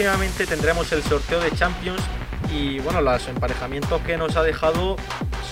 Próximamente 0.00 0.46
tendremos 0.46 0.90
el 0.92 1.02
sorteo 1.02 1.40
de 1.40 1.52
Champions 1.52 2.00
y 2.50 2.78
bueno, 2.78 3.02
los 3.02 3.28
emparejamientos 3.28 4.00
que 4.00 4.16
nos 4.16 4.34
ha 4.34 4.42
dejado 4.42 4.96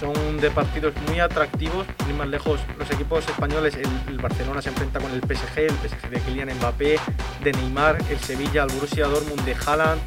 son 0.00 0.40
de 0.40 0.50
partidos 0.50 0.94
muy 1.06 1.20
atractivos, 1.20 1.86
ni 2.06 2.14
más 2.14 2.28
lejos 2.28 2.58
los 2.78 2.90
equipos 2.90 3.28
españoles, 3.28 3.74
el, 3.76 4.16
Barcelona 4.16 4.62
se 4.62 4.70
enfrenta 4.70 5.00
con 5.00 5.12
el 5.12 5.20
PSG, 5.20 5.58
el 5.58 5.72
PSG 5.72 6.08
de 6.08 6.20
Kylian 6.20 6.56
Mbappé, 6.56 6.98
de 7.44 7.52
Neymar, 7.52 7.98
el 8.08 8.18
Sevilla, 8.20 8.62
el 8.62 8.72
Borussia 8.72 9.06
Dortmund 9.06 9.44
de 9.44 9.54
Haaland, 9.54 10.00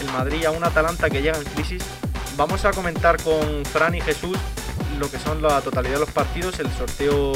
el 0.00 0.06
Madrid 0.12 0.44
a 0.44 0.52
un 0.52 0.62
Atalanta 0.62 1.10
que 1.10 1.20
llega 1.20 1.36
en 1.36 1.44
crisis. 1.46 1.82
Vamos 2.36 2.64
a 2.64 2.70
comentar 2.70 3.20
con 3.20 3.64
Fran 3.64 3.96
y 3.96 4.00
Jesús 4.00 4.38
lo 5.00 5.10
que 5.10 5.18
son 5.18 5.42
la 5.42 5.60
totalidad 5.62 5.94
de 5.94 6.00
los 6.00 6.12
partidos, 6.12 6.60
el 6.60 6.70
sorteo 6.70 7.32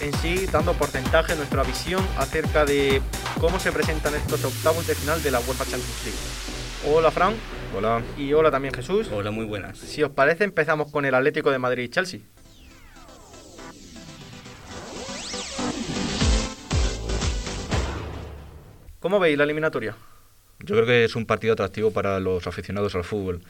en 0.00 0.14
sí, 0.14 0.46
dando 0.46 0.72
porcentaje, 0.72 1.36
nuestra 1.36 1.62
visión 1.62 2.02
acerca 2.16 2.64
de 2.64 3.02
cómo 3.38 3.60
se 3.60 3.72
presentan 3.72 4.14
estos 4.14 4.44
octavos 4.44 4.86
de 4.86 4.94
final 4.94 5.22
de 5.22 5.30
la 5.30 5.40
UEFA 5.40 5.64
Champions 5.64 6.04
League. 6.04 6.96
Hola 6.96 7.10
Fran. 7.10 7.34
Hola. 7.76 8.02
Y 8.16 8.32
hola 8.32 8.50
también 8.50 8.74
Jesús. 8.74 9.08
Hola, 9.12 9.30
muy 9.30 9.44
buenas. 9.44 9.78
Si 9.78 10.02
os 10.02 10.10
parece, 10.10 10.44
empezamos 10.44 10.90
con 10.90 11.04
el 11.04 11.14
Atlético 11.14 11.50
de 11.50 11.58
Madrid 11.58 11.84
y 11.84 11.88
Chelsea. 11.88 12.20
¿Cómo 18.98 19.18
veis 19.18 19.36
la 19.38 19.44
eliminatoria? 19.44 19.96
Yo 20.58 20.74
creo 20.74 20.86
que 20.86 21.04
es 21.04 21.16
un 21.16 21.24
partido 21.24 21.54
atractivo 21.54 21.90
para 21.90 22.20
los 22.20 22.46
aficionados 22.46 22.94
al 22.94 23.04
fútbol. 23.04 23.42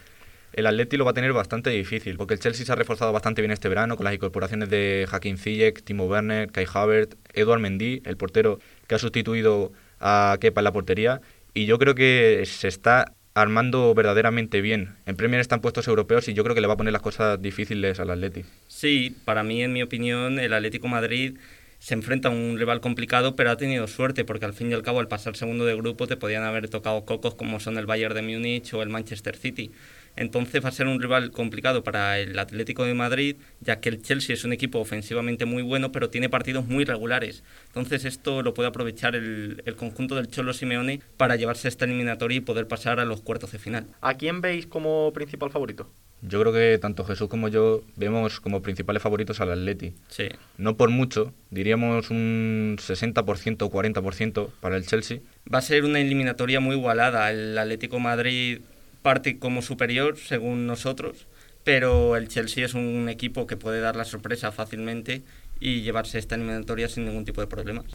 El 0.52 0.66
Atleti 0.66 0.96
lo 0.96 1.04
va 1.04 1.12
a 1.12 1.15
tener 1.15 1.32
bastante 1.32 1.70
difícil, 1.70 2.16
porque 2.16 2.34
el 2.34 2.40
Chelsea 2.40 2.66
se 2.66 2.73
ha 2.73 2.74
reforzado 2.74 3.12
bastante 3.12 3.40
bien 3.40 3.52
este 3.52 3.68
verano 3.68 3.96
con 3.96 4.04
las 4.04 4.15
incorporaciones 4.15 4.68
de 4.68 5.06
Hakim 5.10 5.37
Ziyech, 5.37 5.82
Timo 5.82 6.06
Werner, 6.06 6.51
Kai 6.51 6.66
Havertz, 6.73 7.16
Eduard 7.34 7.60
Mendy, 7.60 8.02
el 8.04 8.16
portero 8.16 8.59
que 8.87 8.95
ha 8.96 8.98
sustituido 8.98 9.73
a 10.01 10.37
Kepa 10.40 10.60
en 10.60 10.65
la 10.65 10.73
portería, 10.73 11.21
y 11.54 11.66
yo 11.66 11.78
creo 11.78 11.95
que 11.95 12.43
se 12.46 12.68
está 12.68 13.12
armando 13.34 13.95
verdaderamente 13.95 14.60
bien. 14.60 14.96
En 15.06 15.16
Premier 15.16 15.40
están 15.40 15.60
puestos 15.60 15.87
europeos 15.88 16.28
y 16.28 16.34
yo 16.34 16.43
creo 16.43 16.54
que 16.54 16.60
le 16.60 16.66
va 16.66 16.74
a 16.74 16.76
poner 16.76 16.93
las 16.93 17.02
cosas 17.02 17.40
difíciles 17.40 18.01
al 18.01 18.10
Atleti. 18.10 18.45
Sí, 18.66 19.16
para 19.24 19.43
mí, 19.43 19.62
en 19.62 19.73
mi 19.73 19.82
opinión, 19.82 20.38
el 20.38 20.52
Atlético 20.52 20.88
Madrid 20.88 21.38
se 21.78 21.95
enfrenta 21.95 22.28
a 22.28 22.32
un 22.32 22.59
rival 22.59 22.80
complicado, 22.80 23.37
pero 23.37 23.51
ha 23.51 23.56
tenido 23.56 23.87
suerte, 23.87 24.24
porque 24.24 24.45
al 24.45 24.52
fin 24.52 24.71
y 24.71 24.74
al 24.74 24.82
cabo, 24.82 25.01
al 25.01 25.09
pasar 25.09 25.37
segundo 25.37 25.65
de 25.65 25.74
grupo, 25.74 26.06
te 26.06 26.16
podían 26.16 26.43
haber 26.43 26.68
tocado 26.68 27.04
cocos 27.04 27.34
como 27.34 27.59
son 27.59 27.78
el 27.78 27.87
Bayern 27.87 28.15
de 28.15 28.23
Múnich 28.23 28.74
o 28.74 28.82
el 28.82 28.90
Manchester 28.90 29.37
City. 29.37 29.71
Entonces 30.16 30.64
va 30.64 30.68
a 30.68 30.72
ser 30.72 30.86
un 30.86 31.00
rival 31.00 31.30
complicado 31.30 31.82
para 31.82 32.18
el 32.18 32.38
Atlético 32.38 32.84
de 32.84 32.94
Madrid, 32.94 33.36
ya 33.60 33.80
que 33.80 33.88
el 33.88 34.02
Chelsea 34.02 34.34
es 34.34 34.44
un 34.44 34.52
equipo 34.52 34.78
ofensivamente 34.78 35.44
muy 35.44 35.62
bueno, 35.62 35.92
pero 35.92 36.10
tiene 36.10 36.28
partidos 36.28 36.66
muy 36.66 36.84
regulares. 36.84 37.42
Entonces 37.68 38.04
esto 38.04 38.42
lo 38.42 38.54
puede 38.54 38.68
aprovechar 38.68 39.14
el, 39.14 39.62
conjunto 39.76 40.16
del 40.16 40.28
Cholo 40.28 40.52
Simeone 40.52 41.00
para 41.16 41.36
llevarse 41.36 41.68
esta 41.68 41.84
eliminatoria 41.84 42.38
y 42.38 42.40
poder 42.40 42.66
pasar 42.66 43.00
a 43.00 43.04
los 43.04 43.22
cuartos 43.22 43.52
de 43.52 43.58
final. 43.58 43.86
¿A 44.00 44.14
quién 44.14 44.40
veis 44.40 44.66
como 44.66 45.12
principal 45.12 45.50
favorito? 45.50 45.90
Yo 46.22 46.40
creo 46.40 46.52
que 46.52 46.78
tanto 46.78 47.04
Jesús 47.04 47.28
como 47.28 47.48
yo 47.48 47.82
vemos 47.96 48.40
como 48.40 48.60
principales 48.60 49.02
favoritos 49.02 49.40
al 49.40 49.52
Atleti. 49.52 49.94
Sí. 50.08 50.28
No 50.58 50.76
por 50.76 50.90
mucho, 50.90 51.32
diríamos 51.50 52.10
un 52.10 52.76
60% 52.78 53.62
o 53.62 53.70
40% 53.70 54.50
para 54.60 54.76
el 54.76 54.86
Chelsea. 54.86 55.20
Va 55.52 55.58
a 55.58 55.62
ser 55.62 55.84
una 55.84 55.98
eliminatoria 55.98 56.60
muy 56.60 56.76
igualada. 56.76 57.30
El 57.30 57.56
Atlético 57.56 58.00
Madrid 58.00 58.60
parte 59.02 59.38
como 59.38 59.62
superior, 59.62 60.16
según 60.18 60.66
nosotros, 60.66 61.26
pero 61.65 62.16
el 62.16 62.29
Chelsea 62.29 62.65
es 62.65 62.74
un 62.74 63.09
equipo 63.09 63.46
que 63.46 63.56
puede 63.56 63.80
dar 63.80 63.96
la 63.96 64.04
sorpresa 64.04 64.53
fácilmente 64.53 65.22
y 65.61 65.83
llevarse 65.83 66.19
esta 66.19 66.34
eliminatoria 66.34 66.88
sin 66.88 67.05
ningún 67.06 67.25
tipo 67.25 67.41
de 67.41 67.47
problemas. 67.47 67.87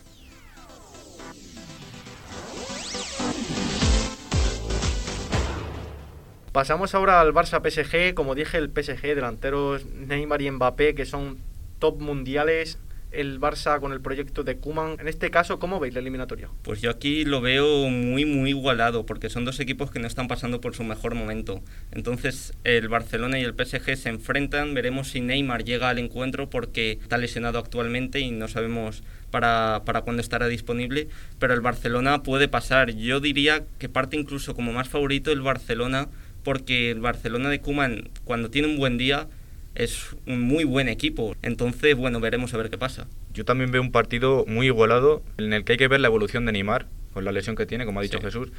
Pasamos 6.51 6.95
ahora 6.95 7.19
al 7.19 7.33
Barça 7.33 7.59
PSG, 7.59 8.13
como 8.13 8.33
dije, 8.33 8.57
el 8.57 8.69
PSG, 8.69 9.13
delanteros 9.13 9.85
Neymar 9.85 10.41
y 10.41 10.49
Mbappé, 10.51 10.95
que 10.95 11.05
son 11.05 11.37
top 11.79 11.99
mundiales, 11.99 12.79
el 13.15 13.39
Barça 13.39 13.79
con 13.79 13.93
el 13.93 14.01
proyecto 14.01 14.43
de 14.43 14.57
Kuman. 14.57 14.97
En 14.99 15.07
este 15.07 15.31
caso, 15.31 15.59
¿cómo 15.59 15.79
veis 15.79 15.93
la 15.93 15.99
eliminatoria? 16.01 16.49
Pues 16.63 16.81
yo 16.81 16.89
aquí 16.89 17.25
lo 17.25 17.41
veo 17.41 17.89
muy, 17.89 18.25
muy 18.25 18.49
igualado, 18.49 19.05
porque 19.05 19.29
son 19.29 19.45
dos 19.45 19.59
equipos 19.59 19.91
que 19.91 19.99
no 19.99 20.07
están 20.07 20.27
pasando 20.27 20.61
por 20.61 20.75
su 20.75 20.83
mejor 20.83 21.15
momento. 21.15 21.61
Entonces, 21.91 22.53
el 22.63 22.89
Barcelona 22.89 23.39
y 23.39 23.43
el 23.43 23.53
PSG 23.53 23.95
se 23.95 24.09
enfrentan. 24.09 24.73
Veremos 24.73 25.09
si 25.09 25.21
Neymar 25.21 25.63
llega 25.63 25.89
al 25.89 25.99
encuentro, 25.99 26.49
porque 26.49 26.99
está 27.01 27.17
lesionado 27.17 27.59
actualmente 27.59 28.19
y 28.19 28.31
no 28.31 28.47
sabemos 28.47 29.03
para, 29.31 29.83
para 29.85 30.01
cuándo 30.01 30.21
estará 30.21 30.47
disponible. 30.47 31.07
Pero 31.39 31.53
el 31.53 31.61
Barcelona 31.61 32.23
puede 32.23 32.47
pasar. 32.47 32.91
Yo 32.91 33.19
diría 33.19 33.63
que 33.79 33.89
parte 33.89 34.17
incluso 34.17 34.55
como 34.55 34.73
más 34.73 34.89
favorito 34.89 35.31
el 35.31 35.41
Barcelona, 35.41 36.09
porque 36.43 36.91
el 36.91 37.01
Barcelona 37.01 37.49
de 37.49 37.59
Kuman, 37.59 38.09
cuando 38.23 38.49
tiene 38.49 38.67
un 38.67 38.77
buen 38.77 38.97
día, 38.97 39.27
es 39.75 40.15
un 40.25 40.41
muy 40.41 40.63
buen 40.63 40.87
equipo. 40.87 41.35
Entonces, 41.41 41.95
bueno, 41.95 42.19
veremos 42.19 42.53
a 42.53 42.57
ver 42.57 42.69
qué 42.69 42.77
pasa. 42.77 43.07
Yo 43.33 43.45
también 43.45 43.71
veo 43.71 43.81
un 43.81 43.91
partido 43.91 44.45
muy 44.47 44.67
igualado 44.67 45.21
en 45.37 45.53
el 45.53 45.63
que 45.63 45.73
hay 45.73 45.77
que 45.77 45.87
ver 45.87 45.99
la 45.99 46.07
evolución 46.07 46.45
de 46.45 46.53
Neymar 46.53 46.87
con 47.13 47.25
la 47.25 47.31
lesión 47.31 47.55
que 47.55 47.65
tiene, 47.65 47.85
como 47.85 47.99
ha 47.99 48.03
dicho 48.03 48.19
Jesús. 48.21 48.51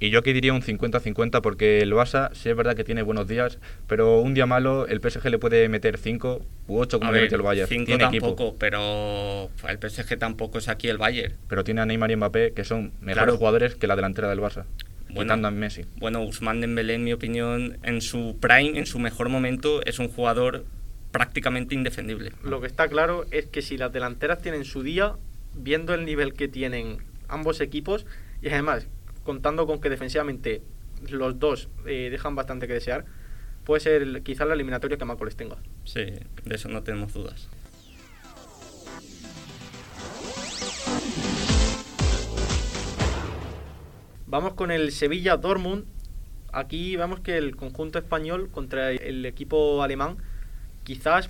Y 0.00 0.10
yo 0.10 0.18
aquí 0.18 0.32
diría 0.32 0.52
un 0.52 0.62
50-50 0.62 1.40
porque 1.42 1.78
el 1.78 1.92
Barça 1.92 2.34
sí 2.34 2.48
es 2.48 2.56
verdad 2.56 2.74
que 2.74 2.82
tiene 2.82 3.02
buenos 3.02 3.28
días, 3.28 3.60
pero 3.86 4.18
un 4.18 4.34
día 4.34 4.46
malo 4.46 4.88
el 4.88 5.00
PSG 5.00 5.30
le 5.30 5.38
puede 5.38 5.68
meter 5.68 5.96
5 5.96 6.44
u 6.66 6.78
8 6.78 6.98
como 6.98 7.12
le 7.12 7.26
el 7.26 7.42
Bayern. 7.42 7.68
5 7.68 7.98
tampoco, 7.98 8.56
pero 8.58 9.48
el 9.68 9.78
PSG 9.78 10.18
tampoco 10.18 10.58
es 10.58 10.68
aquí 10.68 10.88
el 10.88 10.98
Bayern. 10.98 11.36
Pero 11.48 11.62
tiene 11.62 11.82
a 11.82 11.86
Neymar 11.86 12.10
y 12.10 12.16
Mbappé 12.16 12.52
que 12.52 12.64
son 12.64 12.90
mejores 13.00 13.36
jugadores 13.36 13.76
que 13.76 13.86
la 13.86 13.94
delantera 13.94 14.28
del 14.28 14.40
Barça 14.40 14.64
bueno, 15.14 15.50
Messi. 15.50 15.84
Bueno, 15.96 16.22
Usman 16.22 16.60
Dembélé, 16.60 16.94
en 16.94 17.04
mi 17.04 17.12
opinión, 17.12 17.78
en 17.82 18.00
su 18.00 18.36
prime, 18.40 18.78
en 18.78 18.86
su 18.86 18.98
mejor 18.98 19.28
momento, 19.28 19.84
es 19.84 19.98
un 19.98 20.08
jugador 20.08 20.64
prácticamente 21.10 21.74
indefendible. 21.74 22.32
Lo 22.42 22.60
que 22.60 22.66
está 22.66 22.88
claro 22.88 23.26
es 23.30 23.46
que 23.46 23.62
si 23.62 23.76
las 23.76 23.92
delanteras 23.92 24.40
tienen 24.40 24.64
su 24.64 24.82
día, 24.82 25.16
viendo 25.54 25.94
el 25.94 26.04
nivel 26.04 26.32
que 26.32 26.48
tienen 26.48 26.98
ambos 27.28 27.60
equipos, 27.60 28.06
y 28.40 28.48
además 28.48 28.88
contando 29.22 29.66
con 29.66 29.80
que 29.80 29.90
defensivamente 29.90 30.62
los 31.08 31.38
dos 31.38 31.68
eh, 31.86 32.08
dejan 32.10 32.34
bastante 32.34 32.66
que 32.66 32.74
desear, 32.74 33.04
puede 33.64 33.80
ser 33.80 34.22
quizás 34.22 34.48
la 34.48 34.54
eliminatoria 34.54 34.96
que 34.96 35.04
más 35.04 35.18
goles 35.18 35.36
tenga. 35.36 35.56
Sí, 35.84 36.04
de 36.44 36.54
eso 36.54 36.68
no 36.68 36.82
tenemos 36.82 37.12
dudas. 37.12 37.48
Vamos 44.32 44.54
con 44.54 44.70
el 44.70 44.92
Sevilla 44.92 45.36
Dortmund. 45.36 45.84
Aquí 46.54 46.96
vemos 46.96 47.20
que 47.20 47.36
el 47.36 47.54
conjunto 47.54 47.98
español 47.98 48.48
contra 48.50 48.90
el 48.90 49.26
equipo 49.26 49.82
alemán 49.82 50.16
quizás 50.84 51.28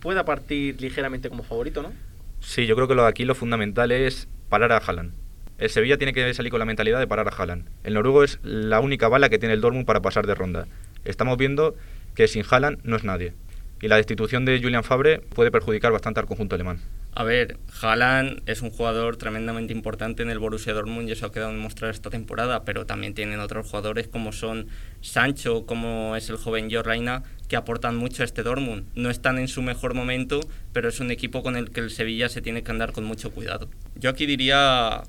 pueda 0.00 0.24
partir 0.24 0.80
ligeramente 0.80 1.28
como 1.28 1.42
favorito, 1.42 1.82
¿no? 1.82 1.92
Sí, 2.38 2.66
yo 2.66 2.76
creo 2.76 2.86
que 2.86 2.94
lo, 2.94 3.06
aquí 3.06 3.24
lo 3.24 3.34
fundamental 3.34 3.90
es 3.90 4.28
parar 4.48 4.70
a 4.70 4.76
Haaland. 4.76 5.14
El 5.58 5.68
Sevilla 5.68 5.98
tiene 5.98 6.12
que 6.12 6.32
salir 6.32 6.52
con 6.52 6.60
la 6.60 6.64
mentalidad 6.64 7.00
de 7.00 7.08
parar 7.08 7.26
a 7.26 7.32
Haaland. 7.32 7.68
El 7.82 7.94
noruego 7.94 8.22
es 8.22 8.38
la 8.44 8.78
única 8.78 9.08
bala 9.08 9.28
que 9.30 9.40
tiene 9.40 9.54
el 9.54 9.60
Dortmund 9.60 9.84
para 9.84 10.00
pasar 10.00 10.24
de 10.24 10.36
ronda. 10.36 10.68
Estamos 11.04 11.36
viendo 11.36 11.74
que 12.14 12.28
sin 12.28 12.44
Haaland 12.48 12.78
no 12.84 12.94
es 12.94 13.02
nadie. 13.02 13.34
Y 13.82 13.88
la 13.88 13.96
destitución 13.96 14.44
de 14.44 14.62
Julian 14.62 14.84
Fabre 14.84 15.18
puede 15.18 15.50
perjudicar 15.50 15.90
bastante 15.90 16.20
al 16.20 16.26
conjunto 16.26 16.54
alemán. 16.54 16.78
A 17.16 17.22
ver, 17.22 17.58
Haaland 17.80 18.42
es 18.46 18.60
un 18.60 18.70
jugador 18.70 19.16
tremendamente 19.16 19.72
importante 19.72 20.24
en 20.24 20.30
el 20.30 20.40
Borussia 20.40 20.72
Dortmund 20.72 21.08
y 21.08 21.12
eso 21.12 21.26
ha 21.26 21.32
quedado 21.32 21.52
demostrado 21.52 21.92
esta 21.92 22.10
temporada, 22.10 22.64
pero 22.64 22.86
también 22.86 23.14
tienen 23.14 23.38
otros 23.38 23.68
jugadores 23.68 24.08
como 24.08 24.32
son 24.32 24.66
Sancho, 25.00 25.64
como 25.64 26.16
es 26.16 26.28
el 26.28 26.38
joven 26.38 26.68
Jorraina, 26.68 27.22
que 27.48 27.54
aportan 27.54 27.94
mucho 27.94 28.22
a 28.22 28.24
este 28.24 28.42
Dortmund. 28.42 28.86
No 28.96 29.10
están 29.10 29.38
en 29.38 29.46
su 29.46 29.62
mejor 29.62 29.94
momento, 29.94 30.40
pero 30.72 30.88
es 30.88 30.98
un 30.98 31.12
equipo 31.12 31.44
con 31.44 31.54
el 31.54 31.70
que 31.70 31.80
el 31.80 31.90
Sevilla 31.90 32.28
se 32.28 32.42
tiene 32.42 32.64
que 32.64 32.72
andar 32.72 32.90
con 32.90 33.04
mucho 33.04 33.30
cuidado. 33.30 33.68
Yo 33.94 34.10
aquí 34.10 34.26
diría 34.26 35.04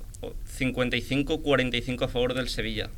55-45 0.58 2.04
a 2.04 2.08
favor 2.08 2.34
del 2.34 2.48
Sevilla. 2.48 2.88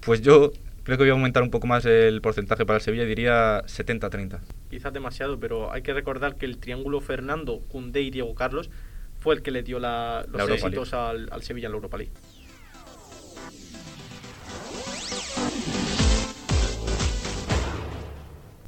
Pues 0.00 0.20
yo 0.20 0.52
Creo 0.84 0.98
que 0.98 1.04
voy 1.04 1.10
a 1.10 1.12
aumentar 1.12 1.44
un 1.44 1.50
poco 1.50 1.68
más 1.68 1.84
el 1.86 2.20
porcentaje 2.20 2.66
para 2.66 2.78
el 2.78 2.82
Sevilla, 2.82 3.04
diría 3.04 3.62
70-30. 3.62 4.40
Quizás 4.68 4.92
demasiado, 4.92 5.38
pero 5.38 5.72
hay 5.72 5.82
que 5.82 5.94
recordar 5.94 6.36
que 6.36 6.44
el 6.44 6.58
triángulo 6.58 7.00
Fernando, 7.00 7.60
Cundé 7.68 8.02
y 8.02 8.10
Diego 8.10 8.34
Carlos 8.34 8.68
fue 9.20 9.36
el 9.36 9.42
que 9.42 9.52
le 9.52 9.62
dio 9.62 9.78
la, 9.78 10.26
los 10.28 10.48
éxitos 10.50 10.92
al, 10.92 11.28
al 11.30 11.42
Sevilla 11.44 11.66
en 11.66 11.72
la 11.72 11.76
Europa 11.76 11.98
League. 11.98 12.12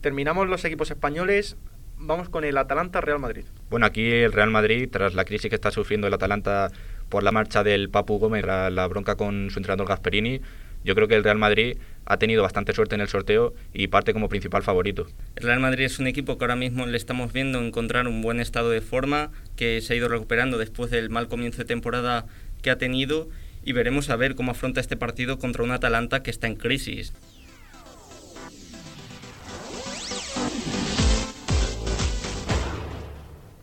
Terminamos 0.01 0.49
los 0.49 0.65
equipos 0.65 0.91
españoles. 0.93 1.57
Vamos 1.97 2.29
con 2.29 2.45
el 2.45 2.57
Atalanta-Real 2.59 3.19
Madrid. 3.19 3.45
Bueno, 3.71 3.87
aquí 3.87 4.09
el 4.09 4.33
Real 4.33 4.51
Madrid, 4.51 4.89
tras 4.93 5.15
la 5.15 5.25
crisis 5.25 5.49
que 5.49 5.55
está 5.57 5.73
sufriendo 5.73 6.07
el 6.07 6.15
Atalanta 6.15 6.71
por 7.09 7.23
la 7.23 7.33
marcha 7.33 7.65
del 7.65 7.89
Papu 7.89 8.19
Gómez, 8.19 8.45
la, 8.45 8.71
la 8.71 8.87
bronca 8.87 9.17
con 9.17 9.51
su 9.51 9.59
entrenador 9.59 9.89
Gasperini, 9.89 10.41
yo 10.85 10.95
creo 10.95 11.09
que 11.09 11.17
el 11.17 11.25
Real 11.25 11.39
Madrid 11.39 11.79
ha 12.05 12.19
tenido 12.19 12.43
bastante 12.43 12.73
suerte 12.73 12.95
en 12.95 13.01
el 13.01 13.09
sorteo 13.09 13.55
y 13.73 13.89
parte 13.89 14.13
como 14.13 14.29
principal 14.29 14.63
favorito. 14.63 15.07
El 15.37 15.45
Real 15.45 15.61
Madrid 15.61 15.85
es 15.85 15.99
un 15.99 16.07
equipo 16.07 16.37
que 16.39 16.45
ahora 16.45 16.57
mismo 16.57 16.87
le 16.87 16.97
estamos 16.97 17.33
viendo 17.33 17.59
encontrar 17.61 18.07
un 18.07 18.21
buen 18.21 18.41
estado 18.41 18.71
de 18.71 18.83
forma, 18.83 19.31
que 19.57 19.81
se 19.81 19.95
ha 19.95 19.97
ido 19.97 20.09
recuperando 20.09 20.59
después 20.59 20.91
del 20.91 21.11
mal 21.11 21.29
comienzo 21.29 21.59
de 21.59 21.65
temporada 21.65 22.27
que 22.63 22.71
ha 22.71 22.79
tenido 22.79 23.29
y 23.65 23.73
veremos 23.73 24.11
a 24.11 24.17
ver 24.17 24.35
cómo 24.35 24.53
afronta 24.53 24.81
este 24.81 24.97
partido 24.97 25.39
contra 25.39 25.65
un 25.65 25.71
Atalanta 25.71 26.23
que 26.23 26.31
está 26.31 26.47
en 26.47 26.57
crisis. 26.57 27.15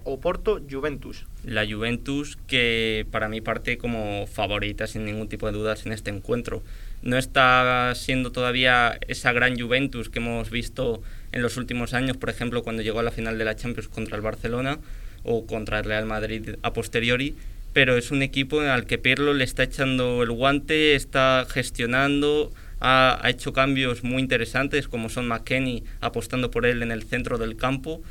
Oporto 0.03 0.61
Juventus. 0.69 1.25
La 1.43 1.65
Juventus 1.65 2.37
que 2.47 3.05
para 3.11 3.29
mí 3.29 3.41
parte 3.41 3.77
como 3.77 4.25
favorita 4.27 4.87
sin 4.87 5.05
ningún 5.05 5.27
tipo 5.27 5.45
de 5.45 5.53
dudas 5.53 5.85
en 5.85 5.91
este 5.91 6.09
encuentro. 6.09 6.63
No 7.03 7.17
está 7.17 7.93
siendo 7.95 8.31
todavía 8.31 8.97
esa 9.07 9.31
gran 9.31 9.59
Juventus 9.59 10.09
que 10.09 10.19
hemos 10.19 10.49
visto 10.49 11.01
en 11.31 11.41
los 11.41 11.57
últimos 11.57 11.93
años, 11.93 12.17
por 12.17 12.29
ejemplo, 12.29 12.63
cuando 12.63 12.81
llegó 12.81 12.99
a 12.99 13.03
la 13.03 13.11
final 13.11 13.37
de 13.37 13.45
la 13.45 13.55
Champions 13.55 13.87
contra 13.87 14.15
el 14.15 14.21
Barcelona 14.21 14.79
o 15.23 15.45
contra 15.45 15.79
el 15.79 15.85
Real 15.85 16.05
Madrid 16.05 16.55
a 16.61 16.73
posteriori, 16.73 17.35
pero 17.73 17.97
es 17.97 18.11
un 18.11 18.21
equipo 18.21 18.61
al 18.61 18.85
que 18.85 18.97
Pirlo 18.97 19.33
le 19.33 19.43
está 19.43 19.63
echando 19.63 20.23
el 20.23 20.31
guante, 20.31 20.95
está 20.95 21.45
gestionando, 21.49 22.51
ha, 22.79 23.19
ha 23.21 23.29
hecho 23.29 23.53
cambios 23.53 24.03
muy 24.03 24.21
interesantes 24.21 24.87
como 24.87 25.09
son 25.09 25.27
McKenny 25.27 25.83
apostando 26.01 26.51
por 26.51 26.65
él 26.65 26.83
en 26.83 26.91
el 26.91 27.03
centro 27.03 27.37
del 27.37 27.55
campo 27.55 28.01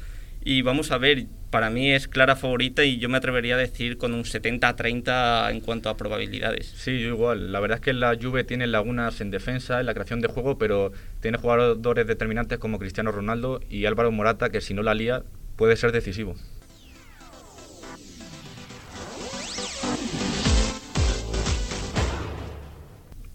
y 0.42 0.62
vamos 0.62 0.90
a 0.90 0.98
ver, 0.98 1.26
para 1.50 1.68
mí 1.68 1.92
es 1.92 2.08
clara 2.08 2.34
favorita 2.34 2.84
y 2.84 2.98
yo 2.98 3.08
me 3.08 3.18
atrevería 3.18 3.56
a 3.56 3.58
decir 3.58 3.98
con 3.98 4.14
un 4.14 4.24
70-30 4.24 5.50
en 5.50 5.60
cuanto 5.60 5.90
a 5.90 5.96
probabilidades. 5.96 6.66
Sí, 6.66 7.00
yo 7.00 7.08
igual. 7.08 7.52
La 7.52 7.60
verdad 7.60 7.78
es 7.78 7.82
que 7.82 7.92
la 7.92 8.16
Juve 8.20 8.44
tiene 8.44 8.66
lagunas 8.66 9.20
en 9.20 9.30
defensa, 9.30 9.80
en 9.80 9.86
la 9.86 9.94
creación 9.94 10.20
de 10.20 10.28
juego, 10.28 10.56
pero 10.56 10.92
tiene 11.20 11.38
jugadores 11.38 12.06
determinantes 12.06 12.58
como 12.58 12.78
Cristiano 12.78 13.12
Ronaldo 13.12 13.60
y 13.68 13.84
Álvaro 13.84 14.10
Morata 14.12 14.50
que 14.50 14.60
si 14.60 14.72
no 14.72 14.82
la 14.82 14.94
lía 14.94 15.24
puede 15.56 15.76
ser 15.76 15.92
decisivo. 15.92 16.34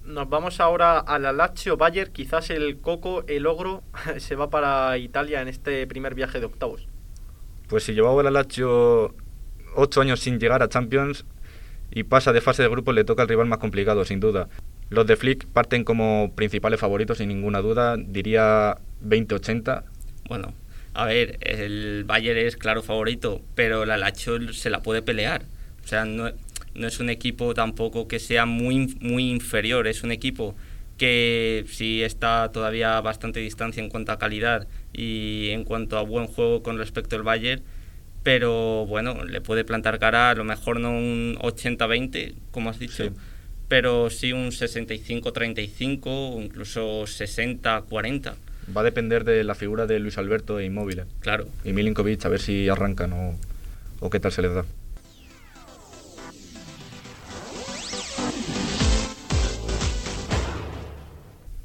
Nos 0.05 0.29
vamos 0.29 0.61
ahora 0.61 0.99
a 0.99 1.19
la 1.19 1.33
Lazio 1.33 1.75
Bayer, 1.75 2.11
quizás 2.11 2.49
el 2.49 2.79
Coco, 2.79 3.25
el 3.27 3.45
Ogro, 3.45 3.83
se 4.17 4.35
va 4.35 4.49
para 4.49 4.97
Italia 4.97 5.41
en 5.41 5.49
este 5.49 5.85
primer 5.87 6.15
viaje 6.15 6.39
de 6.39 6.45
octavos. 6.45 6.87
Pues 7.67 7.83
si 7.83 7.93
llevaba 7.93 8.21
el 8.21 8.33
Lazio 8.33 9.15
ocho 9.75 10.01
años 10.01 10.19
sin 10.19 10.39
llegar 10.39 10.63
a 10.63 10.69
Champions 10.69 11.25
y 11.91 12.03
pasa 12.03 12.33
de 12.33 12.41
fase 12.41 12.63
de 12.63 12.69
grupo, 12.69 12.91
le 12.91 13.03
toca 13.03 13.23
al 13.23 13.29
rival 13.29 13.47
más 13.47 13.59
complicado, 13.59 14.05
sin 14.05 14.19
duda. 14.19 14.47
Los 14.89 15.07
de 15.07 15.15
Flick 15.15 15.47
parten 15.47 15.83
como 15.83 16.33
principales 16.35 16.79
favoritos, 16.79 17.17
sin 17.17 17.29
ninguna 17.29 17.61
duda, 17.61 17.97
diría 17.97 18.75
20-80. 19.03 19.83
Bueno, 20.29 20.53
a 20.93 21.05
ver, 21.05 21.37
el 21.41 22.03
Bayern 22.05 22.39
es 22.39 22.55
claro 22.55 22.83
favorito, 22.83 23.41
pero 23.55 23.85
la 23.85 23.97
Lazio 23.97 24.53
se 24.53 24.69
la 24.69 24.81
puede 24.81 25.01
pelear. 25.01 25.43
O 25.83 25.87
sea, 25.87 26.05
no, 26.05 26.31
no 26.75 26.87
es 26.87 26.99
un 26.99 27.09
equipo 27.09 27.53
tampoco 27.53 28.07
que 28.07 28.19
sea 28.19 28.45
muy, 28.45 28.95
muy 28.99 29.29
inferior, 29.29 29.87
es 29.87 30.03
un 30.03 30.11
equipo 30.11 30.55
que 30.97 31.65
sí 31.69 32.03
está 32.03 32.51
todavía 32.51 32.97
a 32.97 33.01
bastante 33.01 33.39
distancia 33.39 33.83
en 33.83 33.89
cuanto 33.89 34.11
a 34.11 34.19
calidad 34.19 34.67
y 34.93 35.49
en 35.49 35.63
cuanto 35.63 35.97
a 35.97 36.01
buen 36.01 36.27
juego 36.27 36.63
con 36.63 36.77
respecto 36.77 37.15
al 37.15 37.23
Bayern, 37.23 37.63
pero 38.23 38.85
bueno, 38.85 39.23
le 39.23 39.41
puede 39.41 39.65
plantar 39.65 39.99
cara 39.99 40.31
a 40.31 40.35
lo 40.35 40.43
mejor 40.43 40.79
no 40.79 40.91
un 40.91 41.37
80-20, 41.41 42.33
como 42.51 42.69
has 42.69 42.79
dicho, 42.79 43.11
pero 43.67 44.09
sí 44.09 44.33
un 44.33 44.47
65-35 44.47 46.01
o 46.05 46.41
incluso 46.41 47.03
60-40. 47.03 48.33
Va 48.75 48.81
a 48.81 48.83
depender 48.83 49.25
de 49.25 49.43
la 49.43 49.53
figura 49.53 49.85
de 49.85 49.99
Luis 49.99 50.17
Alberto 50.17 50.59
e 50.59 50.65
Inmóvil. 50.65 51.03
Claro. 51.19 51.47
Y 51.63 51.73
Milinkovic, 51.73 52.25
a 52.25 52.29
ver 52.29 52.39
si 52.39 52.67
arrancan 52.67 53.13
o, 53.13 53.35
o 53.99 54.09
qué 54.09 54.19
tal 54.19 54.31
se 54.31 54.41
les 54.41 54.55
da. 54.55 54.65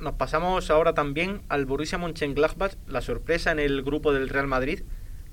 Nos 0.00 0.14
pasamos 0.14 0.70
ahora 0.70 0.94
también 0.94 1.42
al 1.50 1.66
Borussia 1.66 1.98
Mönchengladbach, 1.98 2.72
la 2.88 3.02
sorpresa 3.02 3.52
en 3.52 3.58
el 3.58 3.82
grupo 3.82 4.14
del 4.14 4.30
Real 4.30 4.46
Madrid, 4.46 4.80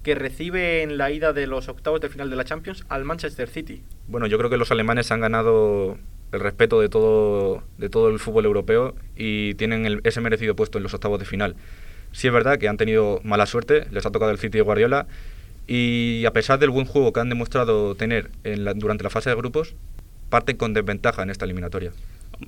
que 0.03 0.13
recibe 0.13 0.83
en 0.83 0.97
la 0.97 1.09
ida 1.09 1.31
de 1.31 1.47
los 1.47 1.69
octavos 1.69 2.01
de 2.01 2.09
final 2.09 2.29
de 2.29 2.35
la 2.35 2.43
Champions 2.43 2.83
al 2.89 3.05
Manchester 3.05 3.47
City. 3.47 3.81
Bueno, 4.09 4.27
yo 4.27 4.37
creo 4.37 4.49
que 4.49 4.57
los 4.57 4.69
alemanes 4.69 5.09
han 5.13 5.21
ganado 5.21 5.97
el 6.33 6.39
respeto 6.41 6.81
de 6.81 6.89
todo, 6.89 7.63
de 7.77 7.87
todo 7.87 8.09
el 8.09 8.19
fútbol 8.19 8.43
europeo 8.43 8.93
y 9.15 9.53
tienen 9.53 9.85
el, 9.85 10.01
ese 10.03 10.19
merecido 10.19 10.53
puesto 10.57 10.79
en 10.79 10.83
los 10.83 10.93
octavos 10.93 11.17
de 11.17 11.25
final. 11.25 11.55
Sí 12.11 12.27
es 12.27 12.33
verdad 12.33 12.57
que 12.57 12.67
han 12.67 12.75
tenido 12.75 13.21
mala 13.23 13.45
suerte, 13.45 13.87
les 13.91 14.05
ha 14.05 14.11
tocado 14.11 14.31
el 14.31 14.37
City 14.37 14.57
de 14.57 14.63
Guardiola 14.63 15.07
y 15.65 16.25
a 16.25 16.33
pesar 16.33 16.59
del 16.59 16.71
buen 16.71 16.85
juego 16.85 17.13
que 17.13 17.21
han 17.21 17.29
demostrado 17.29 17.95
tener 17.95 18.31
en 18.43 18.65
la, 18.65 18.73
durante 18.73 19.05
la 19.05 19.09
fase 19.09 19.29
de 19.29 19.37
grupos, 19.37 19.75
parten 20.29 20.57
con 20.57 20.73
desventaja 20.73 21.23
en 21.23 21.29
esta 21.29 21.45
eliminatoria 21.45 21.93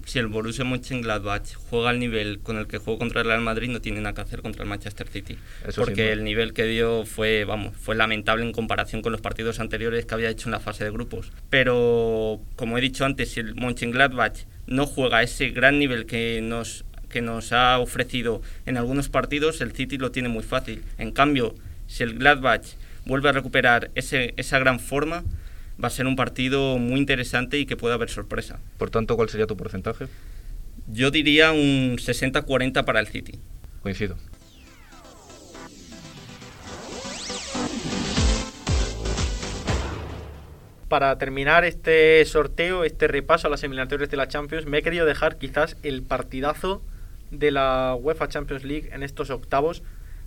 si 0.06 0.20
el 0.20 0.28
Borussia 0.28 0.66
Mönchengladbach 0.66 1.54
juega 1.70 1.90
al 1.90 2.00
nivel 2.00 2.40
con 2.40 2.58
el 2.58 2.68
que 2.68 2.78
jugó 2.78 2.98
contra 2.98 3.22
el 3.22 3.28
Real 3.28 3.42
Madrid, 3.42 3.70
no 3.70 3.82
tiene 3.82 4.02
nada 4.02 4.14
que 4.14 4.22
hacer 4.22 4.42
contra 4.42 4.64
el 4.64 4.70
Manchester 4.70 5.08
City. 5.08 5.38
porque 5.76 6.12
el 6.12 6.24
nivel 6.24 6.54
que 6.54 6.66
dio 6.66 7.06
fue, 7.06 7.46
vamos, 7.46 7.76
fue 7.78 7.96
lamentable 7.96 8.46
en 8.46 8.52
comparación 8.52 9.02
con 9.02 9.12
los 9.12 9.22
partidos 9.22 9.60
anteriores 9.60 10.06
que 10.06 10.14
había 10.14 10.30
hecho 10.30 10.48
en 10.48 10.52
la 10.52 10.60
fase 10.60 10.84
de 10.84 10.92
grupos. 10.92 11.32
Pero, 11.50 12.42
como 12.56 12.78
he 12.78 12.82
dicho 12.82 13.06
antes, 13.06 13.32
si 13.32 13.40
el 13.40 13.56
Mönchengladbach 13.56 14.46
no 14.68 14.86
juega 14.86 15.24
ese 15.24 15.50
gran 15.50 15.80
nivel 15.80 16.06
que 16.06 16.42
nos, 16.42 16.86
que 17.10 17.22
nos 17.22 17.52
ha 17.52 17.80
ofrecido 17.80 18.42
en 18.66 18.78
algunos 18.78 19.10
partidos, 19.10 19.62
el 19.62 19.72
City 19.74 19.98
lo 19.98 20.12
tiene 20.12 20.30
muy 20.30 20.44
fácil. 20.44 20.84
En 20.98 21.12
cambio, 21.12 21.56
si 21.88 22.04
el 22.04 22.20
Gladbach 22.20 22.66
vuelve 23.06 23.30
a 23.30 23.32
recuperar 23.32 23.90
ese, 23.96 24.34
esa 24.38 24.60
gran 24.60 24.80
forma, 24.80 25.24
va 25.82 25.88
a 25.88 25.92
ser 25.92 26.08
un 26.08 26.16
partido 26.16 26.78
muy 26.78 27.00
interesante 27.00 27.58
y 27.58 27.66
que 27.66 27.78
puede 27.78 27.94
haber 27.94 28.10
sorpresa. 28.10 28.60
Por 28.78 28.90
tanto, 28.90 29.16
¿cuál 29.16 29.30
sería 29.30 29.48
tu 29.48 29.56
porcentaje? 29.56 30.08
Yo 30.88 31.12
diría 31.12 31.52
un 31.52 31.98
60-40 31.98 32.84
para 32.84 33.00
el 33.00 33.08
City. 33.08 33.40
Coincido. 33.82 34.18
Para 40.90 41.18
terminar 41.20 41.66
este 41.66 42.26
sorteo, 42.26 42.84
este 42.84 43.08
repaso 43.08 43.48
a 43.48 43.52
las 43.52 43.62
eliminatorias 43.64 44.10
de 44.10 44.18
la 44.18 44.28
Champions, 44.28 44.66
me 44.66 44.80
he 44.80 44.82
querido 44.82 45.06
dejar 45.06 45.38
quizás 45.38 45.78
el 45.84 46.02
partidazo 46.02 46.82
de 47.30 47.52
la 47.52 47.96
UEFA 47.96 48.28
Champions 48.28 48.64
League 48.64 48.90
en 48.92 49.04
estos 49.04 49.30
octavos. 49.30 49.84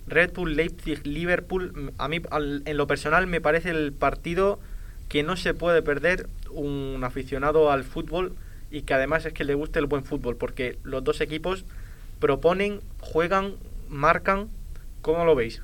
Red 0.07 0.31
Bull, 0.33 0.55
Leipzig, 0.55 1.05
Liverpool. 1.05 1.91
A 1.97 2.07
mí, 2.07 2.21
en 2.31 2.77
lo 2.77 2.87
personal, 2.87 3.27
me 3.27 3.41
parece 3.41 3.71
el 3.71 3.91
partido 3.91 4.59
que 5.09 5.23
no 5.23 5.35
se 5.35 5.53
puede 5.53 5.81
perder 5.81 6.27
un 6.49 7.01
aficionado 7.03 7.71
al 7.71 7.83
fútbol 7.83 8.35
y 8.71 8.81
que 8.81 8.93
además 8.93 9.25
es 9.25 9.33
que 9.33 9.43
le 9.43 9.53
guste 9.53 9.79
el 9.79 9.85
buen 9.85 10.03
fútbol, 10.03 10.35
porque 10.35 10.77
los 10.83 11.03
dos 11.03 11.21
equipos 11.21 11.65
proponen, 12.19 12.79
juegan, 12.99 13.55
marcan. 13.89 14.49
¿Cómo 15.01 15.25
lo 15.25 15.35
veis? 15.35 15.61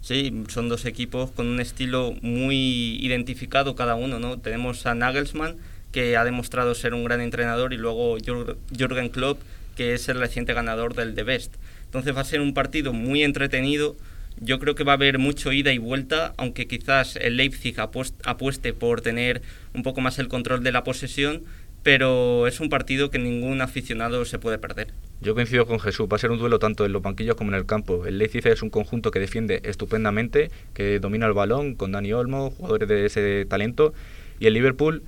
Sí, 0.00 0.44
son 0.48 0.68
dos 0.68 0.84
equipos 0.84 1.30
con 1.30 1.46
un 1.46 1.60
estilo 1.60 2.14
muy 2.22 2.98
identificado 3.00 3.76
cada 3.76 3.94
uno, 3.94 4.18
¿no? 4.18 4.40
Tenemos 4.40 4.84
a 4.84 4.94
Nagelsmann, 4.94 5.56
que 5.92 6.16
ha 6.16 6.24
demostrado 6.24 6.74
ser 6.74 6.92
un 6.92 7.04
gran 7.04 7.20
entrenador, 7.20 7.72
y 7.72 7.76
luego 7.76 8.16
Jürgen 8.18 9.10
Klopp, 9.10 9.40
que 9.76 9.94
es 9.94 10.08
el 10.08 10.18
reciente 10.18 10.52
ganador 10.54 10.94
del 10.94 11.14
The 11.14 11.22
Best. 11.22 11.54
Entonces 11.84 12.16
va 12.16 12.22
a 12.22 12.24
ser 12.24 12.40
un 12.40 12.52
partido 12.52 12.92
muy 12.92 13.22
entretenido, 13.22 13.96
yo 14.40 14.58
creo 14.58 14.74
que 14.74 14.84
va 14.84 14.92
a 14.92 14.96
haber 14.96 15.18
mucho 15.18 15.52
ida 15.52 15.72
y 15.72 15.78
vuelta, 15.78 16.34
aunque 16.36 16.66
quizás 16.66 17.16
el 17.16 17.36
Leipzig 17.36 17.76
apueste 17.78 18.72
por 18.72 19.00
tener 19.00 19.42
un 19.74 19.82
poco 19.82 20.00
más 20.00 20.18
el 20.18 20.28
control 20.28 20.62
de 20.62 20.72
la 20.72 20.84
posesión, 20.84 21.42
pero 21.82 22.46
es 22.46 22.60
un 22.60 22.68
partido 22.68 23.10
que 23.10 23.18
ningún 23.18 23.60
aficionado 23.60 24.24
se 24.24 24.38
puede 24.38 24.58
perder. 24.58 24.88
Yo 25.20 25.34
coincido 25.34 25.66
con 25.66 25.80
Jesús, 25.80 26.08
va 26.10 26.16
a 26.16 26.18
ser 26.18 26.30
un 26.30 26.38
duelo 26.38 26.58
tanto 26.58 26.84
en 26.84 26.92
los 26.92 27.02
banquillos 27.02 27.36
como 27.36 27.50
en 27.50 27.56
el 27.56 27.66
campo. 27.66 28.06
El 28.06 28.18
Leipzig 28.18 28.46
es 28.46 28.62
un 28.62 28.70
conjunto 28.70 29.10
que 29.10 29.20
defiende 29.20 29.60
estupendamente, 29.64 30.50
que 30.74 30.98
domina 30.98 31.26
el 31.26 31.32
balón 31.32 31.74
con 31.74 31.92
Dani 31.92 32.12
Olmo, 32.12 32.50
jugadores 32.50 32.88
de 32.88 33.06
ese 33.06 33.44
talento, 33.46 33.94
y 34.38 34.46
el 34.46 34.54
Liverpool 34.54 35.02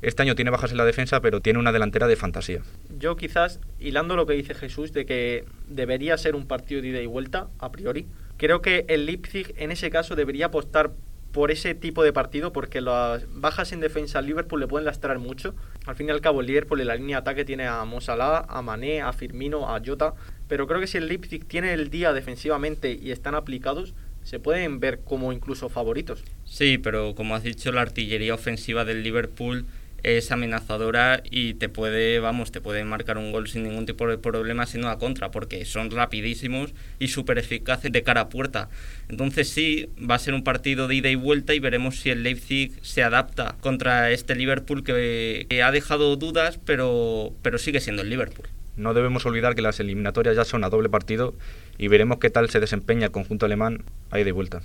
este 0.00 0.22
año 0.22 0.36
tiene 0.36 0.52
bajas 0.52 0.70
en 0.70 0.76
la 0.76 0.84
defensa, 0.84 1.20
pero 1.20 1.40
tiene 1.40 1.58
una 1.58 1.72
delantera 1.72 2.06
de 2.06 2.14
fantasía. 2.14 2.62
Yo 2.98 3.16
quizás, 3.16 3.58
hilando 3.80 4.14
lo 4.14 4.26
que 4.26 4.34
dice 4.34 4.54
Jesús, 4.54 4.92
de 4.92 5.04
que 5.04 5.44
debería 5.66 6.16
ser 6.16 6.36
un 6.36 6.46
partido 6.46 6.80
de 6.82 6.88
ida 6.88 7.02
y 7.02 7.06
vuelta, 7.06 7.48
a 7.58 7.72
priori, 7.72 8.06
Creo 8.38 8.62
que 8.62 8.86
el 8.88 9.04
Leipzig 9.04 9.52
en 9.58 9.72
ese 9.72 9.90
caso 9.90 10.14
debería 10.14 10.46
apostar 10.46 10.92
por 11.32 11.50
ese 11.50 11.74
tipo 11.74 12.04
de 12.04 12.12
partido 12.12 12.52
porque 12.52 12.80
las 12.80 13.24
bajas 13.34 13.72
en 13.72 13.80
defensa 13.80 14.20
al 14.20 14.26
Liverpool 14.26 14.60
le 14.60 14.68
pueden 14.68 14.86
lastrar 14.86 15.18
mucho. 15.18 15.54
Al 15.86 15.96
fin 15.96 16.06
y 16.08 16.10
al 16.10 16.20
cabo 16.20 16.40
el 16.40 16.46
Liverpool 16.46 16.80
en 16.80 16.86
la 16.86 16.94
línea 16.94 17.16
de 17.16 17.20
ataque 17.20 17.44
tiene 17.44 17.66
a 17.66 17.84
Mo 17.84 17.98
a 18.08 18.62
Mané, 18.62 19.02
a 19.02 19.12
Firmino, 19.12 19.68
a 19.68 19.80
Jota, 19.84 20.14
pero 20.46 20.68
creo 20.68 20.80
que 20.80 20.86
si 20.86 20.98
el 20.98 21.08
Leipzig 21.08 21.46
tiene 21.46 21.72
el 21.72 21.90
día 21.90 22.12
defensivamente 22.12 22.92
y 22.92 23.10
están 23.10 23.34
aplicados, 23.34 23.94
se 24.22 24.38
pueden 24.38 24.78
ver 24.78 25.00
como 25.00 25.32
incluso 25.32 25.68
favoritos. 25.68 26.22
Sí, 26.44 26.78
pero 26.78 27.16
como 27.16 27.34
has 27.34 27.42
dicho, 27.42 27.72
la 27.72 27.82
artillería 27.82 28.34
ofensiva 28.34 28.84
del 28.84 29.02
Liverpool 29.02 29.66
es 30.02 30.30
amenazadora 30.30 31.22
y 31.28 31.54
te 31.54 31.68
puede, 31.68 32.20
vamos, 32.20 32.52
te 32.52 32.60
puede 32.60 32.84
marcar 32.84 33.18
un 33.18 33.32
gol 33.32 33.48
sin 33.48 33.64
ningún 33.64 33.86
tipo 33.86 34.06
de 34.08 34.18
problema 34.18 34.66
sino 34.66 34.88
a 34.88 34.98
contra, 34.98 35.30
porque 35.30 35.64
son 35.64 35.90
rapidísimos 35.90 36.72
y 36.98 37.08
súper 37.08 37.38
eficaces 37.38 37.92
de 37.92 38.02
cara 38.02 38.22
a 38.22 38.28
puerta. 38.28 38.68
Entonces 39.08 39.48
sí, 39.48 39.88
va 39.98 40.16
a 40.16 40.18
ser 40.18 40.34
un 40.34 40.44
partido 40.44 40.88
de 40.88 40.96
ida 40.96 41.10
y 41.10 41.14
vuelta 41.14 41.54
y 41.54 41.58
veremos 41.58 41.96
si 41.96 42.10
el 42.10 42.22
Leipzig 42.22 42.72
se 42.82 43.02
adapta 43.02 43.56
contra 43.60 44.10
este 44.10 44.34
Liverpool 44.34 44.84
que, 44.84 45.46
ha 45.62 45.72
dejado 45.72 46.16
dudas, 46.16 46.58
pero, 46.64 47.32
pero 47.42 47.58
sigue 47.58 47.80
siendo 47.80 48.02
el 48.02 48.10
Liverpool. 48.10 48.46
No 48.76 48.94
debemos 48.94 49.26
olvidar 49.26 49.56
que 49.56 49.62
las 49.62 49.80
eliminatorias 49.80 50.36
ya 50.36 50.44
son 50.44 50.62
a 50.62 50.70
doble 50.70 50.88
partido 50.88 51.34
y 51.78 51.88
veremos 51.88 52.18
qué 52.18 52.30
tal 52.30 52.48
se 52.48 52.60
desempeña 52.60 53.06
el 53.06 53.12
conjunto 53.12 53.46
alemán 53.46 53.82
a 54.10 54.20
ida 54.20 54.28
y 54.28 54.32
vuelta. 54.32 54.62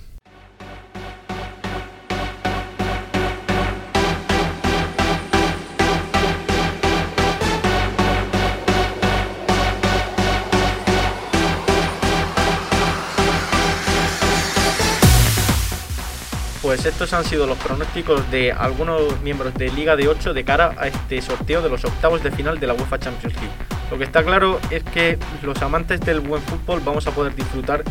Pues 16.74 16.86
estos 16.86 17.12
han 17.12 17.24
sido 17.24 17.46
los 17.46 17.56
pronósticos 17.58 18.28
de 18.32 18.50
algunos 18.50 19.20
miembros 19.20 19.54
de 19.54 19.70
Liga 19.70 19.94
de 19.94 20.08
8 20.08 20.34
de 20.34 20.42
cara 20.42 20.74
a 20.76 20.88
este 20.88 21.22
sorteo 21.22 21.62
de 21.62 21.68
los 21.68 21.84
octavos 21.84 22.20
de 22.24 22.32
final 22.32 22.58
de 22.58 22.66
la 22.66 22.74
UEFA 22.74 22.98
Champions 22.98 23.36
League. 23.36 23.54
Lo 23.92 23.96
que 23.96 24.02
está 24.02 24.24
claro 24.24 24.58
es 24.72 24.82
que 24.82 25.16
los 25.44 25.62
amantes 25.62 26.00
del 26.00 26.18
buen 26.18 26.42
fútbol 26.42 26.82
vamos 26.84 27.06
a 27.06 27.12
poder 27.12 27.36
disfrutar 27.36 27.84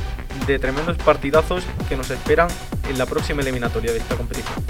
de 0.46 0.60
tremendos 0.60 0.98
partidazos 0.98 1.64
que 1.88 1.96
nos 1.96 2.12
esperan 2.12 2.50
en 2.90 2.98
la 2.98 3.06
próxima 3.06 3.42
eliminatoria 3.42 3.94
de 3.94 4.00
esta 4.00 4.18
competición. 4.18 4.62